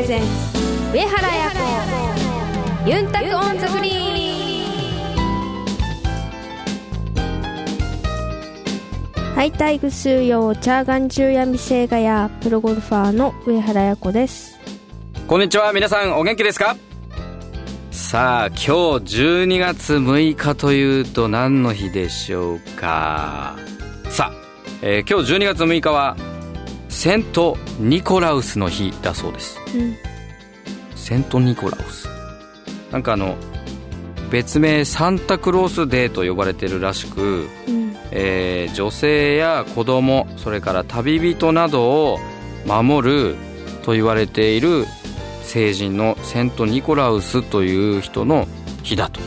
[0.00, 0.26] レゼンツ
[0.94, 1.50] 上原彩
[2.86, 3.92] 子ユンタクオンザフリー
[9.34, 14.58] はいタイグスーヨーチャーガン中闇星画やプロゴルファーの上原彩子です。
[15.26, 16.18] こんにちは皆さん。
[16.18, 16.76] お元気ですか？
[17.90, 23.58] さあ今日12月6日というと何の日でしょうか？
[24.08, 24.36] さあ、
[24.80, 26.16] えー、今日12月6日は
[26.90, 29.96] セント・ニコラウスの日だそうです、うん、
[30.96, 32.08] セント・ニコラウス。
[32.90, 33.36] なんかあの
[34.30, 42.18] 別名サンタクロースデーと呼ばれてるらしく、うん、えー、女性や子供それから旅人などを
[42.66, 43.36] 守る
[43.82, 44.84] と言われている
[45.42, 48.46] 聖人のセント・ニコラウスという人の
[48.82, 49.20] 日だと。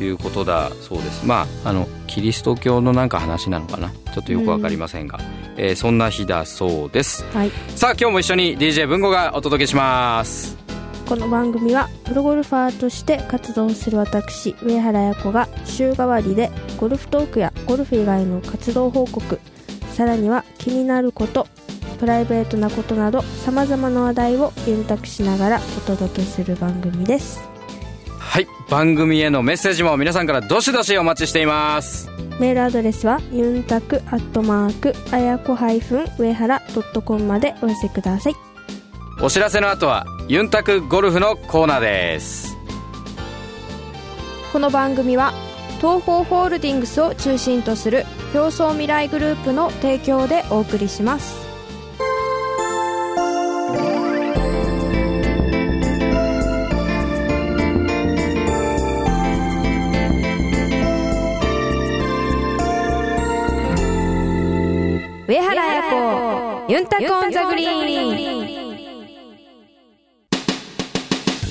[0.00, 3.92] いうことだそうです、うん、まああのキリスト教のなんか話なのかな。
[4.12, 10.60] ちょっとよく分かりませんが、うんえー、そんな日だそうです、はい、さあ今日も一緒に DJ 文吾がお届けします。
[11.08, 19.38] この番組はプロゴルファーとして活動する私上原彩子が週替わりでゴルフトークやゴルフ以外の活動報告
[19.90, 21.48] さらには気になること
[21.98, 27.51] プライベートなことなどさまざまな話題を選択しながらお届けする番組です
[28.32, 28.46] はい。
[28.70, 32.08] 番組へのメッセージも皆さんからどしどしお待ちしています。
[32.40, 38.34] メールアドレスはユンタクアットマークあやこ上原ドットコムまでお寄せください。
[39.20, 42.56] お知らせの後はユンタクゴルフのコーナーです。
[44.50, 45.34] この番組は
[45.76, 51.41] 東方ホールディングスを中心とする競争未来グループの提供でお送りします
[66.72, 68.76] ユンタコンザグリーン。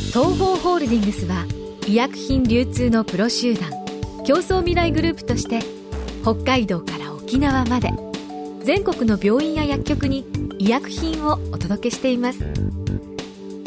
[0.07, 1.45] 東方ホールディングスは
[1.85, 3.69] 医薬品流通のプロ集団。
[4.25, 5.59] 競争未来グループとして
[6.23, 7.91] 北海道から沖縄まで
[8.63, 10.25] 全国の病院や薬局に
[10.57, 12.39] 医薬品をお届けしています。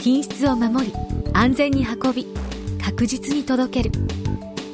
[0.01, 0.93] 品質を守り
[1.35, 2.27] 安全に運び
[2.85, 3.93] 確実に届ける。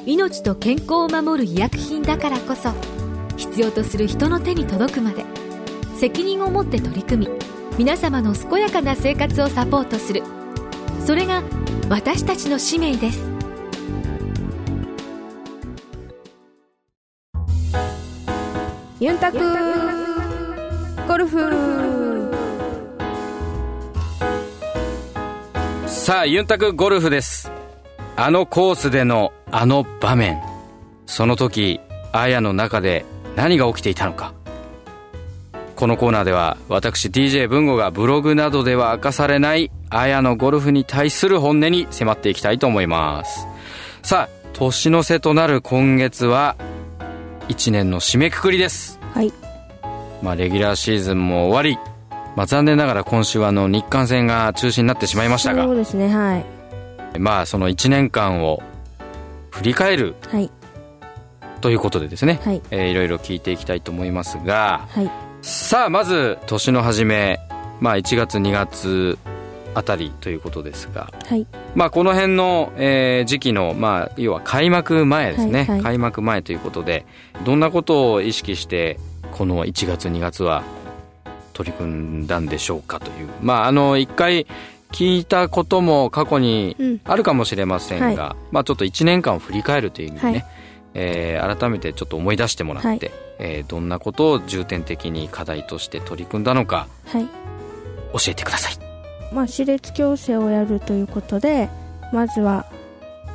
[0.06, 2.70] 命と健康を守る医薬品だからこそ
[3.36, 5.26] 必要とする人の手に届くまで
[6.00, 7.32] 責任を持って取り組み
[7.76, 10.22] 皆様の健やかな生活をサポートする。
[11.04, 11.42] それが
[11.90, 13.20] 私たちの使命です。
[18.98, 19.38] ユンタク
[21.06, 22.30] ゴルフ。
[25.86, 27.52] さあユンタクゴルフです。
[28.16, 30.40] あのコースでのあの場面。
[31.04, 31.78] その時
[32.12, 33.04] あやの中で
[33.36, 34.39] 何が起きていたのか
[35.80, 43.46] このコーナーでは私 DJ 文吾がブログなどでは明かされないあやのゴルフに対する本音に迫っていきたいと思います。
[44.02, 46.54] さあ年の瀬となる今月は
[47.48, 49.00] 1年の締めくくりです。
[49.14, 49.32] はい。
[50.22, 51.78] まあレギュラーシーズンも終わり。
[52.36, 55.64] まあ残念ながら今週はあの日韓戦が中止になってしまいましたが。
[55.64, 57.18] そうですねはい。
[57.18, 58.62] まあその1年間を
[59.48, 60.50] 振り返る、はい、
[61.62, 62.60] ということでですね、はい。
[62.70, 67.40] えー、いろいろ聞いていきたいと思いますが、はいさあまず年の初め、
[67.80, 69.18] まあ、1月2月
[69.74, 77.06] あたりということですが、はい、まあ、この辺の、えー、時期の、まあ、要は開幕前ですね、はいはい、開幕前ということで
[77.44, 78.98] どんなことを意識して
[79.32, 80.64] この1月2月は
[81.52, 83.28] 取り組んだんでしょうかという。
[83.42, 84.46] まああの1回
[84.92, 90.44] 聞いたことも過去にあるかもしれませんが、うんはい、まあ、ちょっと1年間を振り返るという意味でね、はい、
[90.94, 97.26] えー、改めてちょっと思い出してもらって、えー、どんなことを重点的に課題として取り組んだのか、はい、
[98.12, 98.74] 教えてください、
[99.32, 101.68] まあ、歯列矯正をやるということで
[102.12, 102.66] まずは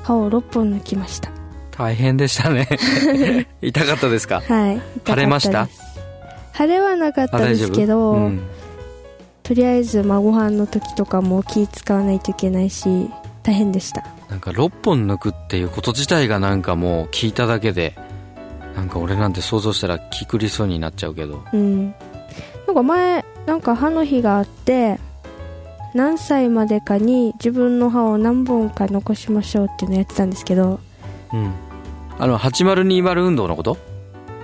[0.04, 1.32] 歯を6本抜きました。
[1.72, 2.68] 大変でしたね。
[3.62, 4.42] 痛かったですか？
[4.42, 4.82] はい。
[5.06, 5.68] 腫れました？
[6.58, 8.42] 腫れはなかったですけど、うん、
[9.44, 13.10] とりあえず、まあ、ご飯の時とかも気使わないといけないし
[13.44, 17.96] 大変でしたなんか6本抜くっていうこと自体がなんかもう聞いただけで
[18.76, 21.44] なんか俺なんて想像したら気くりそうになっちゃうけど。
[21.54, 21.94] うん。
[22.68, 25.00] なんか前なんか歯の日があって
[25.94, 30.80] 何歳までかに自分の歯を何本か残しましょうっていうのやってたんですけど。
[31.32, 31.54] うん。
[32.18, 33.78] あの8020運動のこと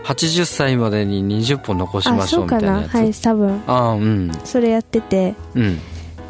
[0.03, 2.93] ？80歳までに20本残しましょうみたいなやつ？
[2.93, 3.63] はい多分。
[3.67, 4.31] ああうん。
[4.43, 5.35] それやってて。
[5.55, 5.79] うん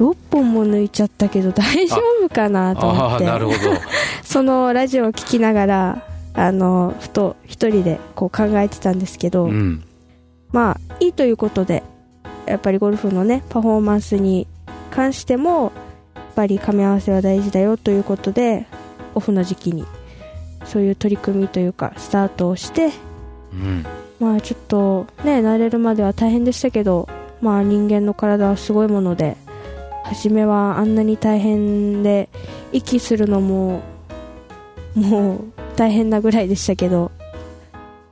[0.02, 3.26] 6本も抜いちゃったけど大丈夫かなと思って。
[3.26, 3.58] なるほど。
[4.24, 6.04] そのラジオを聞きながら
[6.34, 9.84] あのふと一人でこう考えてたんですけど、うん、
[10.52, 11.84] まあいいということで
[12.46, 14.48] やっぱりゴルフのねパフォーマンスに
[14.90, 15.72] 関しても
[16.42, 18.66] ぱり噛み合わせは大事だよということで
[19.14, 19.86] オフの時期に
[20.66, 22.90] そういう取り組みというかスタートをして
[23.54, 23.86] うん。
[24.20, 27.10] まあちょっとね慣れるまでは大変でしたけど
[27.42, 29.36] まあ人間の体はすごいもので
[30.04, 32.30] 初めはあんなに大変で
[32.72, 33.82] 息するのも
[34.96, 35.44] もう
[35.76, 37.12] 大変なぐらいでしたけど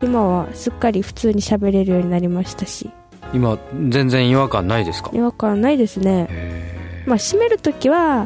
[0.01, 2.89] 今はすっかり普通に喋れるようになりましたし。
[3.31, 3.59] 今
[3.89, 5.11] 全然違和感ないですか？
[5.13, 6.27] 違和感ないですね。
[6.31, 8.25] へまあ閉めるときは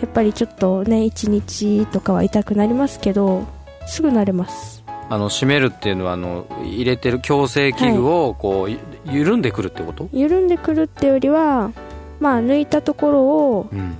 [0.00, 3.46] やっぱりちょっとね1日とかは痛くなりますけど
[3.86, 4.84] すぐ慣れます。
[5.10, 10.08] あの締めるっていうのはあの入れてる矯正器具をこう、ゆ緩んでくるってこと？
[10.12, 11.72] 緩んでくるってよりは
[12.20, 13.96] まあ抜いたところをうん。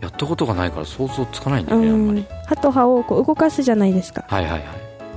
[0.00, 2.26] やったことがないから想像つかないんだうよね、あんまんり。
[2.46, 4.24] 歯と歯をこう動かすじゃないですか。
[4.28, 4.62] はいはいはい。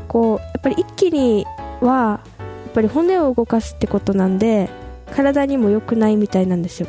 [0.08, 1.46] こうやっぱり一気に
[1.82, 4.70] はやっぱり骨を動かすってことなんで
[5.14, 6.88] 体にも良くないみたいなんですよ。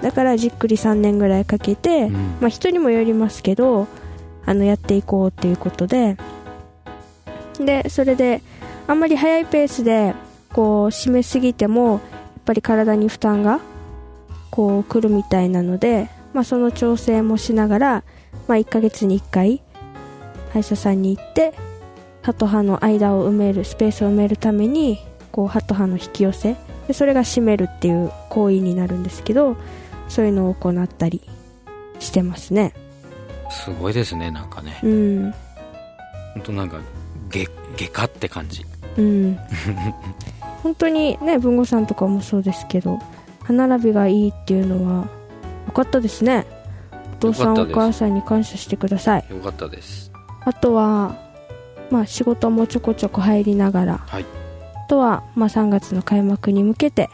[0.00, 2.12] だからじっくり3年ぐらいかけて、うん。
[2.40, 3.86] まあ、人にもよりますけど
[4.46, 6.16] あのやっていこうっていうことで。
[7.60, 8.40] でそれで
[8.86, 10.14] あんまり速いペースで
[10.52, 12.00] こう締めすぎてもやっ
[12.46, 13.60] ぱり体に負担が
[14.58, 18.04] こう来るみたいなので、まあ、その調整もしながら、
[18.48, 19.62] まあ、1ヶ月に1回
[20.52, 21.54] 歯医者さんに行って
[22.22, 24.98] 歯と歯の間を埋めるスペースを埋めるために
[25.30, 26.56] こう歯と歯の引き寄せ
[26.88, 29.56] でそれが締めるっていう行為になるんですけど
[30.08, 31.22] そういうのを行ったり
[32.00, 32.74] してますね。
[33.50, 34.80] すごいですねなんかね。
[34.82, 35.34] うん。
[36.34, 36.80] 本当なんか
[37.30, 37.46] 外
[37.76, 38.66] 外科って感じ。
[38.96, 39.38] うん。
[40.64, 42.98] 本当にね文吾さんとかもそうですけど
[43.48, 45.08] 歯並びがいいっていうのは
[45.66, 46.46] 良かったですね。
[47.14, 49.26] お父さんお母さんに感謝してください。
[49.30, 50.12] よかったです。
[50.44, 51.16] あとは
[51.90, 54.26] まあ仕事もちょこちょこ入りながらはい。
[54.74, 57.08] あとは、まあ、3月の開幕に向けて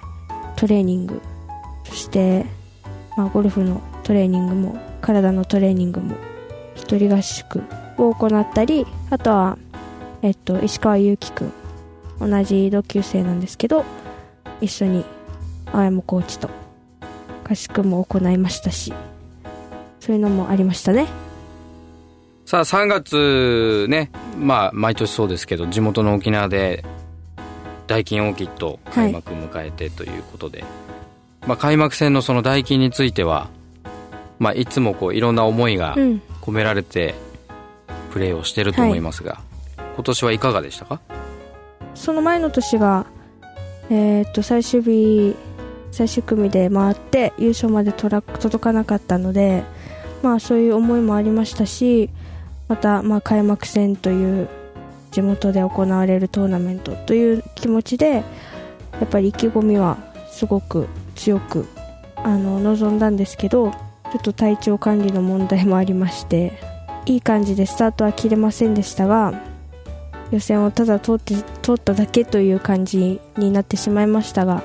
[0.56, 1.22] トレーニング
[1.84, 2.46] そして、
[3.16, 6.16] まあ、ゴルフのトレーニングも体のトレーニングも
[6.74, 7.62] 一人合宿
[7.96, 9.58] を行ったりあとは、
[10.22, 11.52] えっと、石川祐希君
[12.20, 13.84] 同じ同級生なんですけど
[14.60, 15.04] 一緒に
[15.74, 16.48] 青山コーチと
[17.48, 18.92] 合宿も行いましたし
[20.00, 21.06] そういうのもありましたね。
[22.46, 26.84] さあ3月ねまあ毎年そうですけど地元の沖縄で
[27.86, 30.64] 大金オーキッド開幕迎えてということで、
[31.46, 33.48] まあ、開幕戦のその大金については、
[34.38, 36.22] まあ、いつもこういろんな思いがうん。
[36.40, 37.14] 込められて
[38.12, 39.40] プレーをしてると思いますが、
[39.94, 41.00] 今年はいかがでしたか？
[41.94, 43.06] その前の年が、
[43.88, 45.34] えーっと最終日
[45.94, 49.62] 最終組で回って優勝までトラック届かなかったので、
[50.24, 52.10] まあ、そういう思いもありましたし
[52.66, 54.48] また、まあ、開幕戦という
[55.12, 58.22] 地元で行われるトーナメントという気持ちでや
[59.04, 59.96] っぱり意気込みは
[60.32, 61.64] すごく強く
[62.16, 63.78] あの臨んだんですけどちょ
[64.18, 66.58] っと体調管理の問題もありまして
[67.06, 69.32] いい感じでスタートは切れませんでしたが
[70.32, 74.64] 予選をただ通って通っただけという感じになってしまいましたが、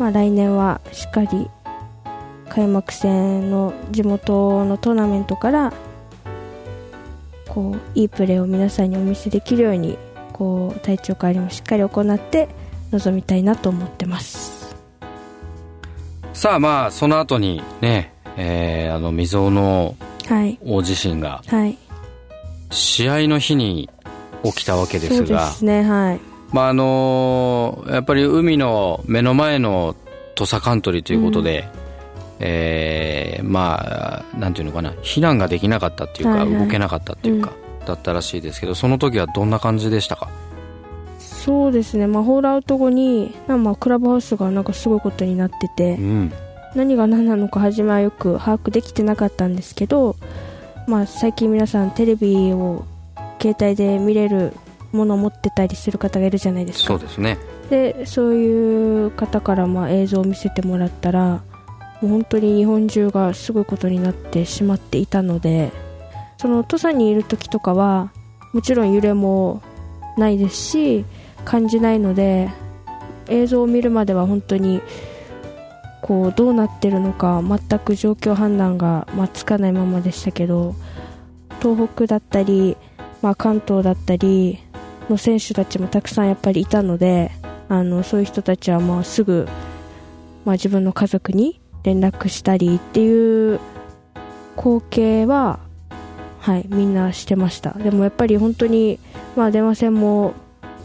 [0.00, 1.50] まあ、来年はしっかり
[2.48, 5.74] 開幕戦の地元のトーナメントから
[7.46, 9.98] こういいプレーを皆さんにお見せできるように
[10.32, 12.48] こう体調管理もしっかり行って
[12.92, 14.74] 臨みたいなと思ってます。
[16.32, 20.58] さあまあその後にね、えーあの未曾有のはい。
[20.64, 21.76] 大地震がはい。
[22.70, 23.90] 試合の日に
[24.44, 29.94] 起きたわけでそうですがすねはいまああのやっぱり海の目の前の
[30.34, 31.68] 土佐カントリーということで、
[32.38, 36.64] えーまあなんていうのかな避難ができなかったっていうか、はいはい。
[36.64, 37.52] 動けなかったっていうか、
[37.86, 40.28] だったらしいですけどその時はどんな感じでしたか？
[41.18, 46.32] そうですね、まあ、ホールアウト後に、まあ、クラブハウスがなんかすごいことになってて、うん。
[46.74, 50.16] 何が何なのか初めはよく把握できてなかったんですけど、
[50.86, 52.84] まあ、最近皆さんテレビを
[53.40, 54.52] 携帯で見れる
[54.92, 56.86] ものを持ってたりする方がいるじゃないですか。
[56.86, 57.38] そうですね。
[57.70, 61.42] でそういう方からまあ映像を見せてもらったら
[62.00, 65.70] もう本当に日本中がすごいことになってしまっていたので
[66.38, 68.12] その土佐にいる時とかは
[68.52, 69.62] もちろん揺れも
[70.16, 71.04] ないですし
[71.44, 72.50] 感じないので
[73.28, 74.82] 映像を見るまでは本当に
[76.02, 80.74] こうどうなってるのか全く状況判断が、まあ、つかないままでしたけど
[81.60, 82.76] 東北だったり、
[83.22, 84.58] まあ、関東だったり
[85.10, 87.30] の選手たちもたくさんやっぱりいたので
[87.68, 89.46] あのそういう人たちはまあすぐ、
[90.44, 93.60] まあ、自分の家族に連絡したりっていう
[94.56, 95.58] 光景は、
[96.38, 97.72] はい、みんなしてました。
[97.72, 98.98] でもやっぱり本当に、
[99.36, 100.34] まあ、電話線も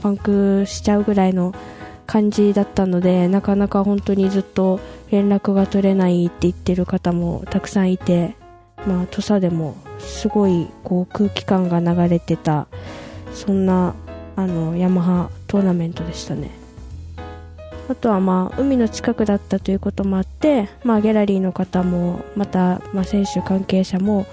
[0.01, 1.53] パンクしちゃうぐらいの
[2.05, 4.79] 感じだったのでなかなか本当にずっと
[5.11, 8.35] 連絡が取れないって言ってる方もたくさんいて
[8.85, 12.67] まあ、土佐でもすごいこう空気感が流れてた
[13.33, 13.95] そんな
[14.35, 16.51] あのヤマハトーナメントでしたね。
[17.87, 24.25] あとはまあ海の近くだったということもあって、まあ、ギャラリーの方もまた、まあ、選手関係者も、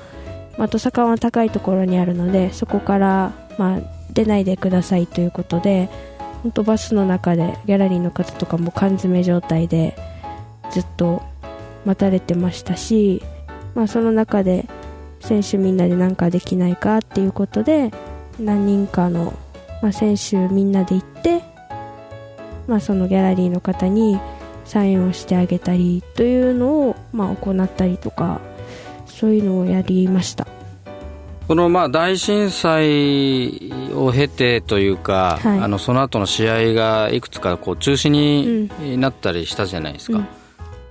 [0.56, 3.80] まあ、土佐川は高いところにあるのでそこから、まあ、
[4.12, 5.90] 出ないでくださいということで
[6.42, 9.96] 本当バスの中でギャラリーの方とかも缶詰状態で
[10.70, 11.22] ずっと
[11.84, 13.22] 待たれてましたし、
[13.74, 14.66] まあ、その中で
[15.20, 17.90] 選手みんなで何かできないかっていうことで
[18.40, 19.34] 何人かの、
[19.82, 21.42] まあ、選手みんなで行って、
[22.66, 24.18] まあ、そのギャラリーの方に
[24.64, 28.40] サインをしてあげたりというのを、まあ、行ったりとか
[29.04, 30.46] そういうのをやりました。
[31.48, 40.26] このまあ大震災を経てというか、はい、あのその後の試合がいくつかこう中止になったりしたじゃないですか、うん、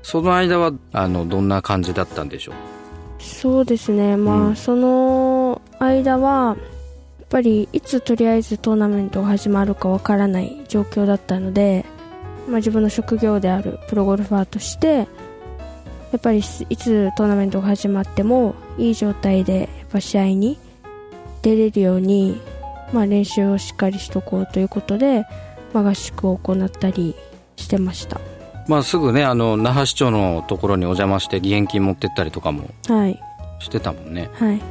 [0.04, 2.56] その間はあのどんな感じだったんでしょう？
[3.24, 4.18] そうですね。
[4.18, 6.58] まあ、うん、その間は
[7.32, 11.86] ぱりいつとりあえずトーナメントが始まるかわからない状況だったので、
[12.48, 15.08] まあ、自分の職業であるプロゴルファーとして
[16.12, 20.60] やっぱりいつトーナメントが始まってもいい状態でやっぱ試合に
[21.42, 22.42] 出れるように、
[22.92, 25.26] まあ、練習をしっかりしとこうということで、
[25.74, 27.16] まあ、合宿を行ったり
[27.56, 28.20] してました。
[28.68, 32.70] まあ、すぐねあの那覇市長のところにお邪魔して義援金持ってったりとかも
[33.60, 34.62] してたもんね、はい、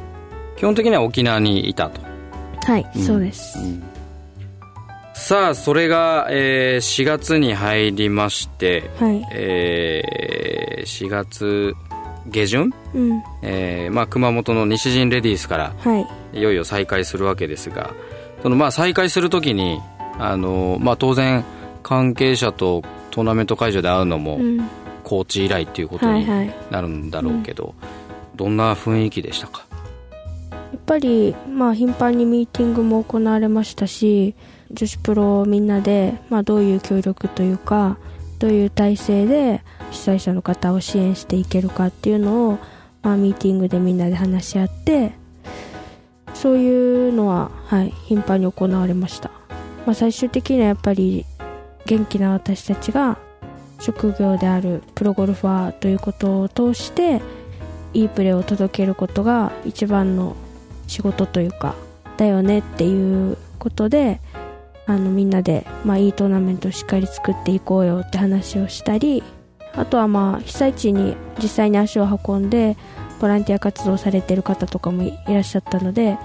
[0.57, 2.10] 基本的には沖縄にいたと
[2.65, 3.83] はい、うん、そうです、うん、
[5.13, 9.25] さあそれが、えー、4月に入りまして、はい。
[9.33, 11.73] えー、4月
[12.27, 13.23] 下旬、うん。
[13.41, 17.93] えーまあ、熊本の西陣レディースから、はい、いよいよ再開するわけですが
[18.43, 19.81] そのまあ再開するときに
[20.19, 21.43] あの、まあ、当然
[21.83, 24.39] 関係者とトーナメント会場で会うのも、
[25.03, 26.25] コーチ以来っていうことに
[26.69, 27.75] なるんだろうけど、
[28.35, 29.65] どんな雰囲気でしたか？
[30.71, 34.35] やっぱり、まあ、頻繁にミーティングも行われましたし
[34.71, 37.97] 女子プロみんなで、まあ、どういう協力というか
[38.39, 39.61] どういう体制で
[39.91, 42.59] 被災者の方を支援していけるかっていうのを、
[43.01, 45.11] まあ、ミーティングでみんなで話し合って
[46.33, 49.29] そういうのは、はい、頻繁に行われました、
[49.85, 51.25] まあ、最終的にはやっぱり
[51.85, 53.17] 元気な私たちが
[53.79, 57.21] 職業であるプロゴルファーということを通して
[57.93, 60.35] いいプレーを届けることが一番の
[60.91, 61.75] 仕事というか
[62.17, 64.19] だよねっていうことで
[64.85, 69.23] あのみんなで、まあ、いいトーナメントをしっかり作っていこうよって話をしたり
[69.73, 72.75] あとはまあ被災地に実際に足を運んで
[73.21, 76.17] ボランティア活動されてる方とかもいらっしゃったので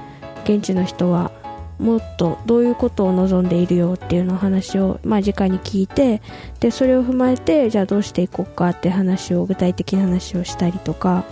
[0.45, 1.31] 現地の人は
[1.79, 6.23] もっとどういうことを望んでいるよっていうの話を、まあ、直に聞いて
[6.59, 11.25] でそれを踏まえてじゃあどうしていこうかって話を具体的な話をしたりとか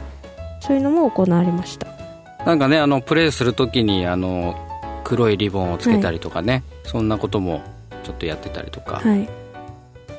[0.61, 2.04] そういうのも行われました。
[2.45, 4.55] なんかねあのプレーするときにあの
[5.05, 7.63] 黒いリボンをつけたりとかね、はい、そんなことも
[8.03, 9.29] ちょっとやってたりとか、はい、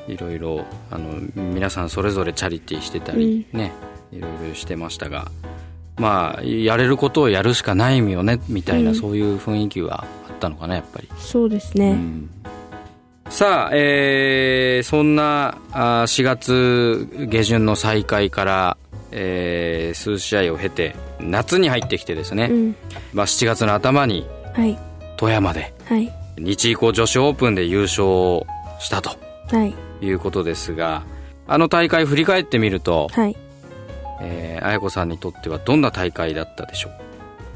[0.08, 3.72] いろいろあの皆さんそれぞれチャリティーしてたりね、
[4.12, 5.30] うん、いろいろしてましたが
[5.96, 11.08] まあやれることをやるしかないよねみたいな、うん、そういう雰囲気はあったのかなやっぱり。
[11.18, 12.30] そうですね、うん、
[13.30, 18.76] さあ、えー、そんなあ4月下旬の再開から、
[19.16, 22.76] えー、数試合を経て夏に入ってきてですね、うん、
[23.12, 24.26] まあ、7月の頭に
[25.16, 28.42] 富山で、はい、日以降女子オープンで優勝
[28.78, 29.10] したと、
[29.48, 31.02] はい、いうことですが
[31.48, 33.36] あの大会振り返ってみると、はい。
[34.18, 36.92] えー、綾子さんにとってはどんな大会だったでしょう？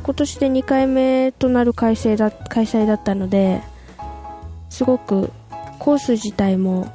[0.02, 3.62] 今年で2回目となる開催だ開催だったので
[4.68, 5.30] すごく
[5.78, 6.92] コース自体も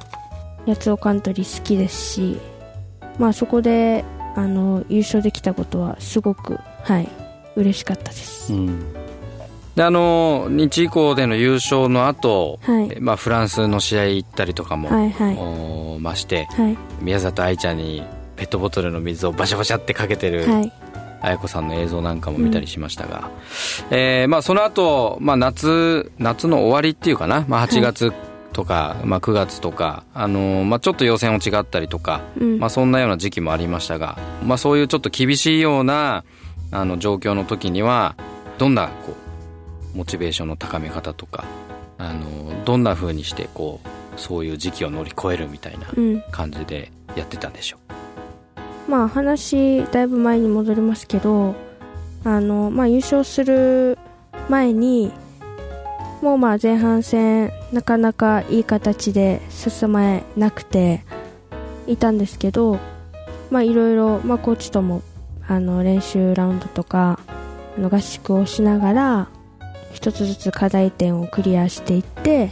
[0.66, 2.40] 八尾カントリー好きですし、
[3.18, 4.04] まあ、そこで
[4.36, 7.08] あの優勝できたことはすごくはい
[7.56, 8.92] 嬉しかったです、うん、
[9.74, 13.00] であの日以降での優勝の後、はい。
[13.00, 18.02] まあフランスの試合行ったりとかも、はいはい、まして、はい、宮里藍ちゃんに
[18.36, 20.72] ペットボトルの水をバシャバシャってかけてる、はい、
[21.22, 23.30] 綾子さんの映像なんかも見たりしましたが、
[23.90, 28.12] うん、えー、まあ、その後、まあ夏夏の終わりっていうかな、まあ、8月
[28.52, 36.24] とか、はい、まあ、9月とか、あのー、まあ、ちょっと予選落ちがあったりとか、うん、まあ、そんなような時期もありましたが、まあ、そういうちょっと厳しいような
[36.70, 38.16] あの状況の時には
[38.58, 39.14] どんなこ
[39.94, 41.44] うモチベーションの高め方とか、
[41.98, 45.86] あのー、どんなふうにしてこうそういう時期を乗り越えるみたいな
[46.30, 47.78] 感じでやってたんでしょ
[48.88, 51.54] う、まあ話だいぶ前に戻りますけど
[52.24, 53.98] あの、まあ、優勝する
[54.48, 55.12] 前に
[56.26, 61.04] もうまあ前半戦なかなかいい形で進めなくて
[61.86, 62.80] いたんですけど
[63.48, 65.02] まあいろいろ、まあ、コーチとも
[65.46, 67.20] あの練習ラウンドとか
[67.78, 69.28] の合宿をしながら
[69.92, 72.50] 一つずつ課題点をクリアしていって、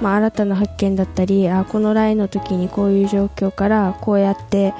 [0.00, 4.74] まあ、新たな発見だったりあこのラインの時にこういう状況からこうやって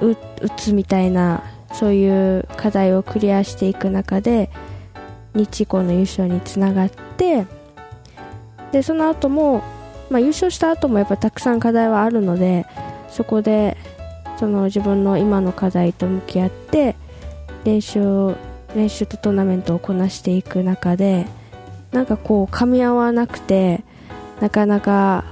[0.00, 0.16] 打
[0.56, 4.48] つみたいなそういう課題をクリアしていく中で
[5.34, 7.46] 日以降の優勝につながって
[8.72, 9.62] でその後も、
[10.10, 12.66] まあ、優勝した後もやっぱたくさん課題はあるので
[13.08, 13.76] そこで
[14.38, 16.96] その自分の今の課題と向き合って
[17.64, 18.34] 練習
[18.74, 21.26] 練習とトーナメントをこなしていく中で
[21.92, 23.84] なんかこう噛み合わなくて
[24.40, 25.24] なかなか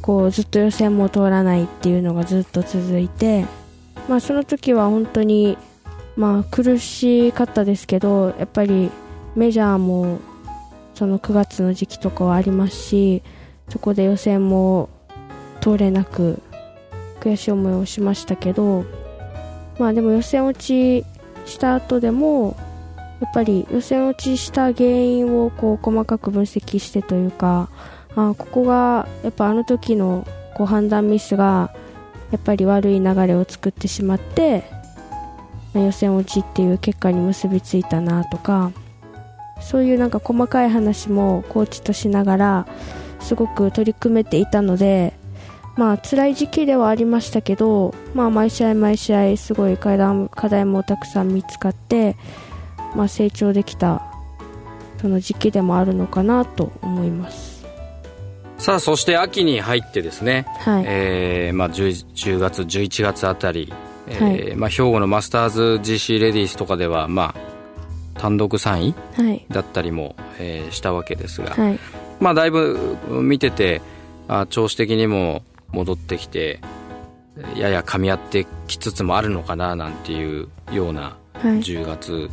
[0.00, 3.46] こうずっと予選も通らないっていうのがずっと続いて、
[4.08, 5.58] まあ、その時は本当に、
[6.16, 8.90] まあ、苦しかったですけどやっぱり
[9.36, 10.20] メジャーも
[10.94, 13.22] その9月の時期とかはありますし
[13.68, 14.88] そこで予選も
[15.60, 16.40] 通れなく
[17.20, 18.84] 悔しい思いをしましたけど、
[19.78, 21.04] まあ、でも予選落ち
[21.46, 22.56] した後でも
[23.20, 27.70] やっぱり予選落ちした原因をこう細かく分析してというか
[28.16, 30.26] あここがやっぱあの時の
[30.56, 31.74] こう判断ミスが
[32.30, 34.64] やっぱり悪い流れを作ってしまって
[35.72, 38.72] まあ予選落ちっていう結果に結びついたなとか
[39.64, 42.66] そういうなんか細かい話もコーチとしながら
[43.20, 45.14] すごく取り組めていたので
[45.76, 52.16] まあ辛い時期ではありましたけど、まあ、毎試合毎試合すごい課題課題もたくさん見つかって、
[52.94, 54.02] まあ、成長できた
[55.00, 57.54] その時期でもあるのかなと思います。
[58.56, 63.70] さあそして秋に入ってですね、はい、えーまあ、10, 10月11月あたり、
[64.06, 67.53] えーはまあ、兵庫のマスターズ GC レディースとかでは、まあ、
[68.24, 69.44] 単独3位はい。
[69.50, 71.78] だったりも、えーしたわけですが、はい。
[72.20, 73.82] まあ、だいぶ見てて
[74.28, 76.60] あ調子的にも戻ってきて
[77.54, 81.58] やや噛み合ってきつつもあるのかななんていうようなはい。
[81.58, 82.30] 10月、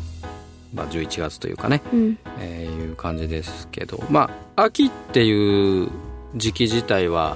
[0.74, 2.18] まあ、11月というかね、うん。
[2.40, 5.90] えーいう感じですけどまあ秋っていう
[6.38, 7.36] 時期自体は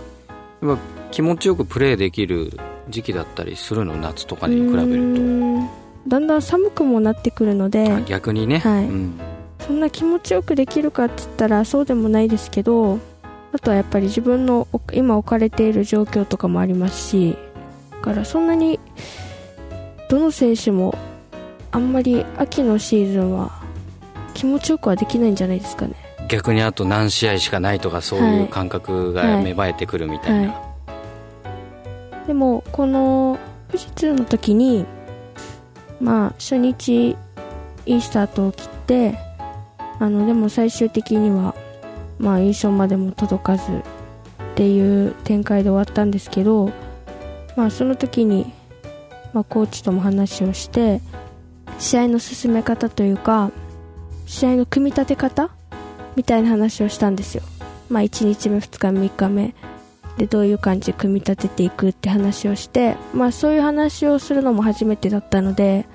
[1.11, 2.57] 気持ちよくプレーできる
[2.89, 8.85] 時期だったりするの夏とかに比べうるーんだんだん寒くもなってくるので逆にね、はい。
[8.85, 9.19] うん。
[9.65, 12.99] そんな気持ちよくできるかって言ったらそうでもないですけど
[13.51, 17.37] あとはやっぱり自分のお今置かれている状況とかもありますし
[17.91, 18.79] だからそんなに
[20.09, 20.95] どの選手も
[21.71, 23.63] あんまり秋のシーズンは
[24.33, 25.95] 気持ちよくはできないんじゃないですかね。
[26.27, 34.85] 逆にあと何試合しかないとかそういう感覚が芽生えてくるみたいな、はでもこの富士通の時に
[35.99, 37.15] まあ初日
[37.86, 39.17] いいスタートを切って
[39.99, 41.55] あのでも最終的には
[42.19, 43.81] まあ優勝までも届かずっ
[44.55, 46.71] ていう展開で終わったんですけど
[47.55, 48.51] まあその時に、
[49.34, 51.01] まあ、コーチとも話をして
[51.79, 53.51] 試合の進め方というか
[54.25, 55.49] 試合の組み立て方
[56.15, 57.43] みたいな話をしたんですよ。
[57.89, 59.55] まあ1日目2日目3日目
[60.17, 65.86] でどういう感じで組み立てていくって話をして、まあ、そういう話をするのも初めてだったので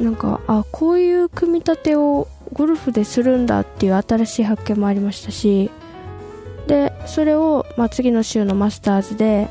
[0.00, 5.70] なんかあこういう組み立てをゴルフでするんだっていう新しい発見もありましたし
[6.66, 9.48] でそれを、まあ、次の週のマスターズで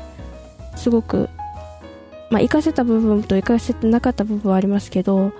[0.76, 1.28] すごく、
[2.30, 5.32] まあ、活かせた部分と活かせてなかった部分はありますけど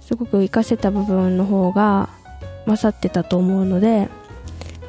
[0.00, 2.08] すごく活かせた部分の方が
[2.66, 4.08] 勝ってたと思うので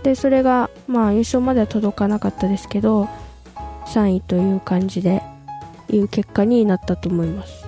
[0.03, 3.07] でそれが、まあ、優勝までは届かなかったですけど
[3.87, 5.23] 3位という感じで
[5.89, 7.65] いう結果になったと思います。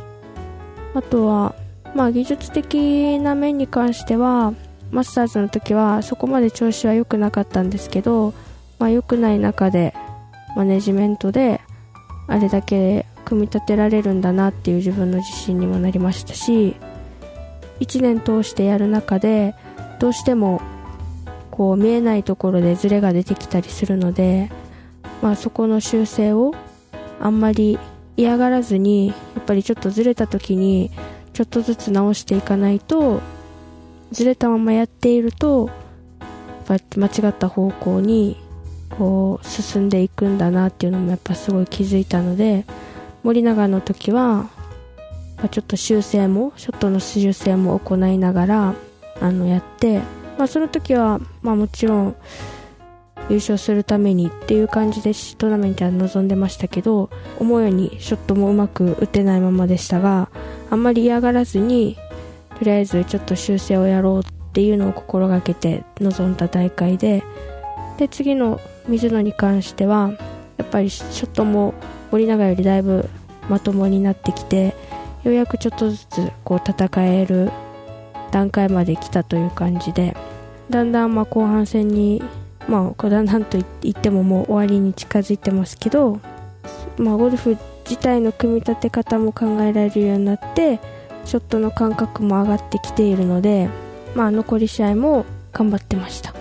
[0.93, 1.55] あとは、
[1.93, 4.53] まあ、技術的な面に関しては
[4.91, 8.33] マスターズの時はそこまで調子は良くなかったんですけど、
[8.79, 9.93] まあ、良くない中で
[10.55, 11.59] マネジメントで
[12.27, 16.75] あれだけ組み立てられるんだなっていう自分の自信にもなりましたし
[17.81, 19.53] 1年通してやる中で
[19.99, 20.61] どうしても
[21.55, 24.51] こう見えないところでズレが出てきたりするので、
[25.21, 26.53] まあ、そこの修正を
[27.21, 27.79] あんまり
[28.17, 30.91] 嫌がらずにやっぱりちょっとずれた時に
[31.31, 33.21] ちょっとずつ直していかないと
[34.11, 35.69] ずれたままやっていると
[36.67, 38.37] 間違った方向に
[38.89, 42.65] こう進んでいくんだなっていうのもやっぱすごい気づいたので
[43.23, 44.49] 森永の時は
[45.51, 48.75] ちょっと修正もショットの修正も行いながら
[49.21, 50.01] あのやって
[50.37, 52.15] まあ、その時は、まあ、もちろん
[53.29, 60.29] 優勝するためにっていう感じでトーナメントは臨んでましたけど思うようにショットもうまく打てないままでしたが
[60.69, 61.97] あんまり嫌がらずに
[62.59, 67.23] とりあえずちょっと修正をやろうっていうのを心がけて臨んだ大会で
[67.97, 70.11] で次の水野に関しては
[70.57, 71.73] やっぱりショットも
[72.11, 73.09] 森永よりだいぶ
[73.49, 74.75] まともになってきて
[75.23, 77.51] ようやくちょっとずつこう戦える
[78.35, 80.13] 段階まで来たという感じで
[80.69, 82.21] だんだんまあ後半戦に
[82.67, 86.19] まあだんだんと言ってももう終わりに近づいてますけど、
[86.97, 87.57] まあ、ゴルフ
[87.89, 90.81] 自体の組み立て方も考えられるようになって
[91.23, 93.69] ショットの感覚も上がってきているので、
[94.15, 96.33] まあ、残り試合も頑張ってました。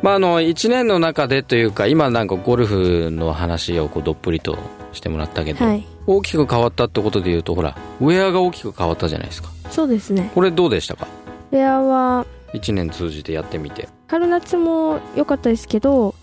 [0.00, 4.56] まあ、あの1年の中でというか今なんかゴルフの話をこうどっぷりと
[4.92, 9.50] してもらったけど、はい、大きく変わったってことでいうとほらウェアが大きく変わったじゃないですか。
[9.70, 10.30] そうですね。
[10.34, 11.06] これどうでしたか？
[11.50, 13.88] ウェアは1年通じてやってみて。
[14.08, 16.14] 春夏も良かったですけど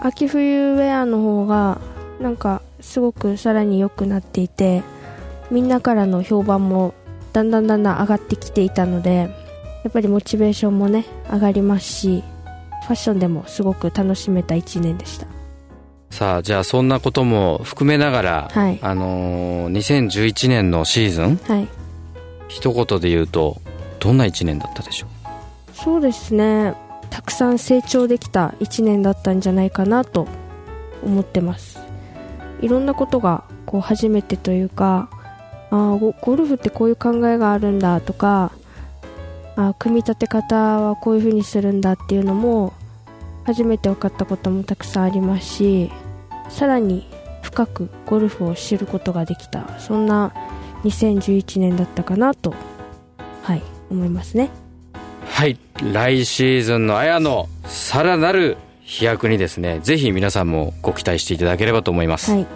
[0.00, 1.78] 秋冬ウェアの方が
[2.20, 4.82] なんかすごくさらに良くなっていて
[5.50, 6.94] みんなからの評判も
[7.32, 9.28] だんだんだんだん上がってきていたのでや
[9.88, 12.24] っぱりモチベーションもね上がりますし
[12.82, 15.26] ファッションでもすごく楽しめた1年でした
[16.10, 21.68] さあじゃあそんなことも含めながら、はい、あのー、2011年のシーズン、はい、
[22.48, 23.60] 一言で言うと
[24.00, 25.10] どんな1年だったでしょう？
[25.74, 26.74] そうですね。
[27.10, 30.26] たくさん成長できた1年だったんじゃないかなと
[31.02, 31.80] 思ってます。
[32.60, 35.08] いろんなことがこう初めてというか
[35.70, 38.52] あゴゴルフってこういう考えがあるんだとか
[39.56, 42.72] あ組み立て方はこういう風にするんだっていうのも
[43.48, 45.90] 初めて分かったこともたくさんありますし
[46.50, 47.06] さらに
[47.40, 50.34] 深くゴルフを知ることができたそんな
[50.84, 52.54] 2011年だったかなと
[53.42, 54.50] はい思いますね。
[55.24, 62.46] はい来シーズンの綾のさらなる飛躍にですねぜひ皆さんもご期待していただければと思います、はい、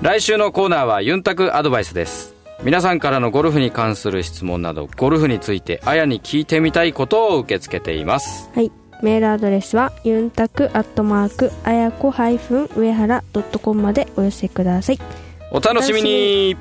[0.00, 2.36] 来週のコーナーはユンタクアドバイスです。
[2.62, 8.48] 皆さんからのゴルフに関する質問などゴルフについてあやに聞いてみたいことを受け付けています。
[8.54, 8.70] はい
[9.02, 14.98] メールアドレスはユンタクアットマークあやこ上原ドットコムまでお寄せください。
[15.50, 16.56] お楽しみに。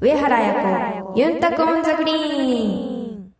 [0.00, 3.32] 上原彩子ユンタクオンザグリーン。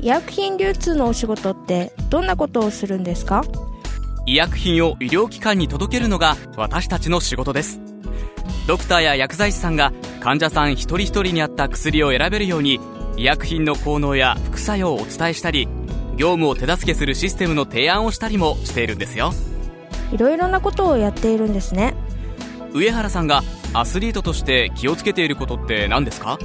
[0.00, 3.44] 医薬品流通のお仕事ってどんなことをするんですか？
[4.26, 7.80] 医薬品を医療機関に届けるのが私たちの仕事です。
[8.66, 12.80] ドクターや薬剤師さんが患者さん一人一人に合った薬を選べるように
[13.16, 15.68] 医薬品の効能や副作用をお伝えしたり
[16.16, 19.32] 業務を手助けするシステムの提案をしたりもしているんですよ。
[20.12, 21.94] いろいろなことをやっているんですね。
[22.72, 26.38] 上原さんがアスリートとして気をつけていることって何ですか？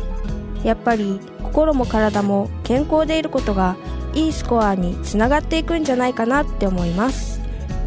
[0.64, 3.76] やっぱり心も体も健康でいることが
[4.14, 7.40] いいスコアにつながっていくんじゃないかなって思います。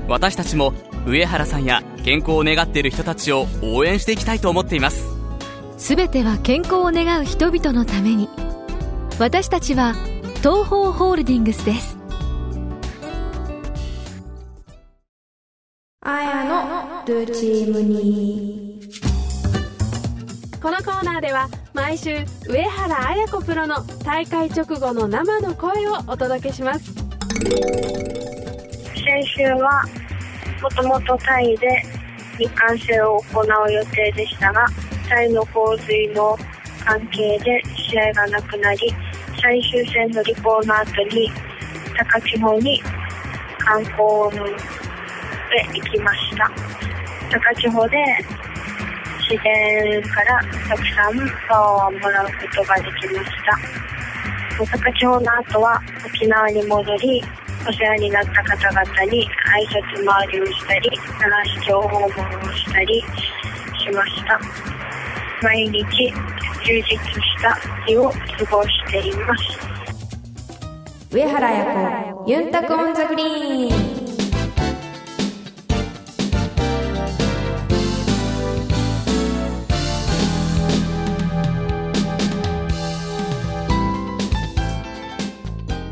[0.08, 0.72] 私たちも
[1.06, 5.04] 上原さんや健康を願っている人たちを応援していきたいと思っています。
[5.76, 8.28] 全ては健康を願う人々のために。
[9.18, 9.94] 私たちは
[10.44, 11.96] 東方ホールディングスです。
[16.02, 18.78] あやのルチームに。
[20.62, 26.92] このコーナーでは毎週上原綾子プロの大会直後の生の声をお届けします。
[26.92, 27.06] 先
[29.38, 29.82] 週は
[30.60, 31.82] もともとタイで
[32.36, 34.66] 日韓戦を行う予定でしたが
[35.08, 36.36] タイの洪水の
[36.84, 38.92] 関係で試合がなくなり
[39.44, 41.30] 最終戦のリポーの後に
[41.98, 42.80] 高千穂に
[43.58, 43.94] 観光
[44.32, 44.48] で
[45.78, 46.50] 行きました。
[47.30, 47.98] 高千穂で
[49.28, 54.64] 自然からたくさんパワーをもらうことができました。
[54.64, 57.22] 高千穂の後は沖縄に戻り
[57.68, 62.08] お世話になった方々に挨拶回りをしたり奈良市長訪問を
[62.54, 63.04] したり
[63.78, 64.73] しました。
[65.42, 65.82] 毎日
[66.64, 66.96] 充実し
[67.42, 67.54] た
[67.86, 68.16] 日を過
[68.50, 69.42] ごしています。
[71.12, 71.64] 上原彩
[72.14, 74.04] 子ゆんたく on the Green。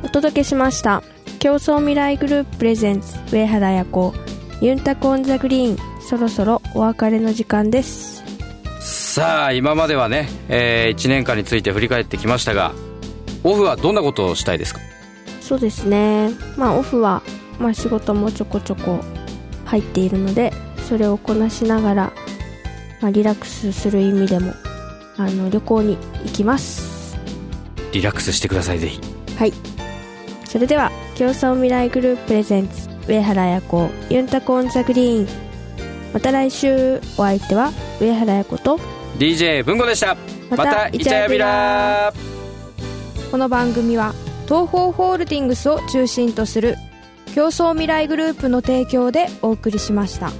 [0.04, 1.02] お届けしました。
[1.38, 4.14] 共創未来グループ presents 上原彩子
[4.60, 5.92] ゆんたく on the Green。
[6.02, 8.11] そろそろお別れの時間です
[9.12, 12.72] さあ今まではね、えー、1年間について振り返ってきましたが
[13.44, 14.80] オフはどんなことをしたいですか？
[15.42, 16.30] そうですね。
[16.56, 17.20] まあオフは、
[17.58, 19.00] まあ、仕事もちょこちょこ
[19.66, 20.50] 入っているので
[20.88, 22.12] それをこなしながら、
[23.02, 24.54] まあ、リラックスする意味でも
[25.18, 27.18] あの旅行に行きます。
[27.92, 28.98] リラックスしてくださいぜひ。
[29.36, 29.52] はい。
[30.46, 35.28] それでは競争未来グループプレゼンツ上原彩子ユンタコオンザグリーン。
[36.14, 36.98] また来週。
[37.18, 38.80] お相手は上原彩子と
[39.18, 40.16] DJ 文吾でした
[40.50, 42.12] またイチャヤビラ
[43.30, 46.76] この番組は東方ホールディングスを中心とする
[47.34, 50.30] 競争未来グループの提供でお送りしました。